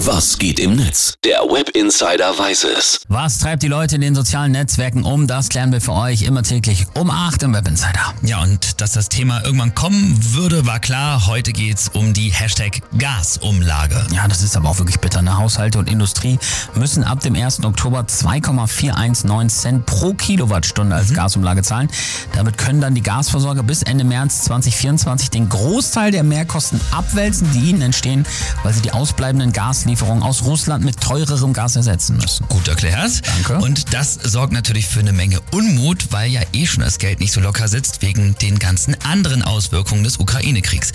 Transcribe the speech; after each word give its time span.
Was 0.00 0.36
geht 0.38 0.60
im 0.60 0.76
Netz? 0.76 1.14
Der 1.24 1.38
Web 1.38 1.70
Insider 1.70 2.38
weiß 2.38 2.64
es. 2.64 3.00
Was 3.08 3.38
treibt 3.38 3.62
die 3.62 3.68
Leute 3.68 3.94
in 3.94 4.02
den 4.02 4.14
sozialen 4.14 4.52
Netzwerken 4.52 5.04
um? 5.04 5.26
Das 5.26 5.48
klären 5.48 5.72
wir 5.72 5.80
für 5.80 5.94
euch 5.94 6.22
immer 6.22 6.42
täglich 6.42 6.86
um 6.94 7.10
8 7.10 7.44
im 7.44 7.54
Web 7.54 7.66
Insider. 7.66 8.12
Ja, 8.22 8.42
und 8.42 8.82
dass 8.82 8.92
das 8.92 9.08
Thema 9.08 9.42
irgendwann 9.42 9.74
kommen 9.74 10.14
würde, 10.34 10.66
war 10.66 10.80
klar. 10.80 11.26
Heute 11.26 11.52
geht's 11.52 11.88
um 11.88 12.12
die 12.12 12.28
Hashtag 12.28 12.82
Gasumlage. 12.98 14.06
Ja, 14.12 14.28
das 14.28 14.42
ist 14.42 14.54
aber 14.54 14.68
auch 14.68 14.78
wirklich 14.78 15.00
bitter. 15.00 15.22
Ne? 15.22 15.38
Haushalte 15.38 15.78
und 15.78 15.88
Industrie 15.88 16.38
müssen 16.74 17.02
ab 17.02 17.20
dem 17.20 17.34
1. 17.34 17.64
Oktober 17.64 18.06
2,419 18.06 19.48
Cent 19.48 19.86
pro 19.86 20.12
Kilowattstunde 20.12 20.94
als 20.94 21.14
Gasumlage 21.14 21.62
zahlen. 21.62 21.88
Damit 22.34 22.58
können 22.58 22.82
dann 22.82 22.94
die 22.94 23.02
Gasversorger 23.02 23.62
bis 23.62 23.82
Ende 23.82 24.04
März 24.04 24.44
2024 24.44 25.30
den 25.30 25.48
Großteil 25.48 26.10
der 26.10 26.22
Mehrkosten 26.22 26.82
abwälzen, 26.90 27.50
die 27.54 27.70
ihnen 27.70 27.80
entstehen, 27.80 28.26
weil 28.62 28.74
sie 28.74 28.82
die 28.82 28.92
ausbleibenden 28.92 29.52
Gaslieferungen 29.86 30.24
aus 30.24 30.42
Russland 30.42 30.84
mit 30.84 31.00
teurerem 31.00 31.52
Gas 31.52 31.76
ersetzen 31.76 32.16
müssen. 32.16 32.44
Gut 32.48 32.66
erklärt. 32.66 33.22
Danke. 33.24 33.64
Und 33.64 33.94
das 33.94 34.14
sorgt 34.14 34.52
natürlich 34.52 34.88
für 34.88 34.98
eine 34.98 35.12
Menge 35.12 35.38
Unmut, 35.52 36.08
weil 36.10 36.28
ja 36.28 36.40
eh 36.52 36.66
schon 36.66 36.82
das 36.82 36.98
Geld 36.98 37.20
nicht 37.20 37.32
so 37.32 37.40
locker 37.40 37.68
sitzt 37.68 38.02
wegen 38.02 38.34
den 38.42 38.58
ganzen 38.58 38.96
anderen 39.04 39.42
Auswirkungen 39.42 40.02
des 40.02 40.16
Ukraine-Kriegs. 40.16 40.90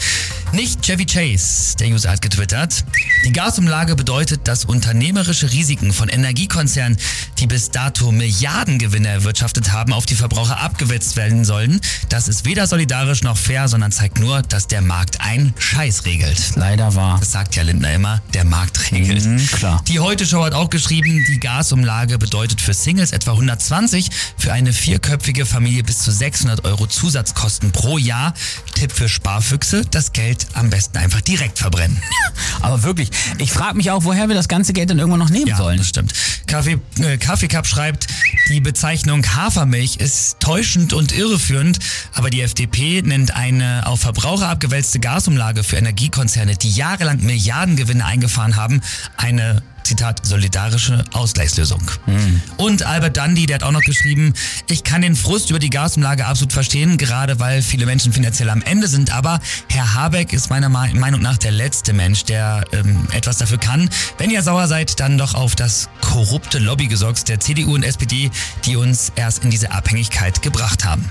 Nicht 0.54 0.82
Chevy 0.82 1.06
Chase, 1.06 1.78
der 1.78 1.88
User 1.88 2.12
hat 2.12 2.22
getwittert. 2.22 2.84
Die 3.24 3.32
Gasumlage 3.32 3.96
bedeutet, 3.96 4.50
dass 4.50 4.66
unternehmerische 4.66 5.50
Risiken 5.50 5.94
von 5.94 6.10
Energiekonzernen, 6.10 6.98
die 7.40 7.48
bis 7.48 7.72
dato 7.72 8.12
Milliardengewinne 8.12 9.08
erwirtschaftet 9.08 9.72
haben, 9.72 9.94
auf 9.94 10.06
die 10.06 10.16
Verbraucher 10.16 10.60
abgewetzt 10.60 11.16
werden 11.16 11.46
sollen. 11.46 11.80
Das 12.10 12.28
ist 12.28 12.44
weder 12.44 12.68
solidarisch 12.68 13.24
noch 13.24 13.38
fair, 13.38 13.70
sondern 13.70 13.94
zeigt 13.94 14.20
nur, 14.20 14.42
dass 14.42 14.68
der 14.68 14.82
Markt 14.82 15.22
einen 15.22 15.54
Scheiß 15.58 16.04
regelt. 16.04 16.38
Leider 16.56 16.96
wahr. 16.96 17.18
Das 17.20 17.32
sagt 17.32 17.56
ja 17.56 17.64
Lindner 17.64 17.94
immer, 17.94 18.22
der 18.34 18.44
Markt 18.44 18.92
regelt. 18.92 19.26
Mhm, 19.26 19.48
klar. 19.48 19.82
Die 19.88 20.02
Heute 20.02 20.26
Show 20.26 20.44
hat 20.44 20.54
auch 20.54 20.70
geschrieben, 20.70 21.24
die 21.30 21.40
Gasumlage 21.40 22.18
bedeutet 22.18 22.60
für 22.60 22.74
Singles 22.74 23.14
etwa 23.14 23.32
120, 23.32 24.10
für 24.38 24.52
eine 24.52 24.74
vierköpfige 24.74 25.46
Familie 25.46 25.84
bis 25.84 26.00
zu 26.00 26.12
600 26.12 26.66
Euro 26.66 26.88
Zusatzkosten 26.88 27.72
pro 27.72 27.98
Jahr. 27.98 28.34
Tipp 28.76 28.92
für 28.92 29.08
Sparfüchse, 29.08 29.86
das 29.90 30.12
Geld 30.12 30.41
am 30.54 30.70
besten 30.70 30.98
einfach 30.98 31.22
direkt 31.22 31.60
verbrennen. 31.60 32.02
Aber 32.62 32.84
wirklich, 32.84 33.10
ich 33.38 33.52
frage 33.52 33.78
mich 33.78 33.92
auch, 33.92 34.04
woher 34.04 34.28
wir 34.28 34.36
das 34.36 34.48
ganze 34.48 34.74
Geld 34.74 34.90
dann 34.90 35.00
irgendwann 35.00 35.20
noch 35.20 35.30
nehmen 35.30 35.56
sollen. 35.56 35.78
das 35.78 35.88
stimmt. 35.88 36.14
Kaffee, 36.48 36.80
äh, 37.00 37.18
Kaffeecup 37.18 37.66
schreibt, 37.66 38.08
die 38.50 38.60
Bezeichnung 38.60 39.26
Hafermilch 39.36 39.98
ist 39.98 40.40
täuschend 40.40 40.94
und 40.94 41.12
irreführend, 41.12 41.80
aber 42.14 42.30
die 42.30 42.42
FDP 42.42 43.02
nennt 43.02 43.36
eine 43.36 43.88
auf 43.88 44.02
Verbraucher 44.02 44.50
abgewälzte 44.50 45.00
Gasumlage 45.00 45.64
für 45.64 45.78
Energiekonzerne, 45.78 46.56
die 46.56 46.72
jahrelang 46.72 47.22
Milliardengewinne 47.22 48.06
eingefahren 48.06 48.56
haben, 48.56 48.82
eine 49.18 49.64
Zitat, 49.92 50.26
solidarische 50.26 51.04
Ausgleichslösung. 51.12 51.82
Und 52.56 52.84
Albert 52.84 53.18
Dundee, 53.18 53.46
der 53.46 53.56
hat 53.56 53.64
auch 53.64 53.74
noch 53.74 53.82
geschrieben, 53.82 54.34
ich 54.70 54.86
kann 54.86 55.02
den 55.02 55.18
Frust 55.18 55.50
über 55.50 55.60
die 55.60 55.70
Gasumlage 55.70 56.26
absolut 56.26 56.54
verstehen, 56.54 56.98
gerade 56.98 57.42
weil 57.42 57.62
viele 57.62 57.86
Menschen 57.86 58.14
finanziell 58.14 58.50
am 58.50 58.62
Ende 58.62 58.88
sind, 58.88 59.14
aber 59.14 59.42
Herr 59.68 59.94
Habeck 59.94 60.32
ist 60.32 60.50
meiner 60.50 60.70
Meinung 60.70 61.22
nach 61.22 61.38
der 61.38 61.52
letzte 61.52 61.92
Mensch, 61.92 62.24
der 62.24 62.64
ähm, 62.72 63.06
etwas 63.12 63.40
dafür 63.40 63.58
kann. 63.58 63.90
Wenn 64.18 64.30
ihr 64.30 64.44
sauer 64.44 64.70
seid, 64.70 65.02
dann 65.02 65.18
doch 65.18 65.34
auf 65.34 65.58
das 65.58 65.90
korrupte 66.00 66.60
Lobbygesocks 66.60 67.26
der 67.26 67.42
CDU 67.42 67.76
und 67.76 67.84
SPD, 67.84 68.32
die 68.66 68.78
uns 68.78 69.12
erst 69.18 69.44
in 69.44 69.50
diese 69.50 69.72
Abhängigkeit 69.72 70.42
gebracht 70.42 70.86
haben. 70.86 71.06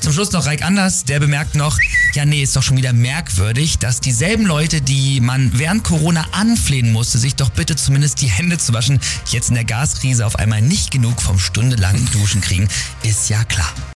Zum 0.00 0.12
Schluss 0.12 0.32
noch 0.32 0.46
Reik 0.46 0.62
Anders, 0.62 1.04
der 1.04 1.20
bemerkt 1.20 1.54
noch, 1.54 1.78
ja 2.14 2.24
nee, 2.24 2.42
ist 2.42 2.56
doch 2.56 2.62
schon 2.62 2.76
wieder 2.76 2.92
merkwürdig, 2.92 3.78
dass 3.78 4.00
dieselben 4.00 4.46
Leute, 4.46 4.80
die 4.80 5.20
man 5.20 5.58
während 5.58 5.84
Corona 5.84 6.26
anflehen 6.32 6.92
musste, 6.92 7.18
sich 7.18 7.34
doch 7.34 7.50
bitte 7.50 7.76
zumindest 7.76 8.20
die 8.20 8.28
Hände 8.28 8.58
zu 8.58 8.72
waschen, 8.72 9.00
jetzt 9.30 9.48
in 9.48 9.54
der 9.54 9.64
Gaskrise 9.64 10.26
auf 10.26 10.36
einmal 10.36 10.62
nicht 10.62 10.90
genug 10.90 11.20
vom 11.20 11.38
stundenlangen 11.38 12.08
Duschen 12.12 12.40
kriegen, 12.40 12.68
ist 13.02 13.28
ja 13.28 13.44
klar. 13.44 13.72